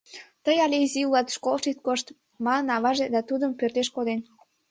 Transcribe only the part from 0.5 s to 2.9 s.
але изи улат, школыш ит кошт,— манын